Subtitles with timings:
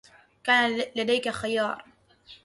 [0.43, 1.85] كان لديك خيار.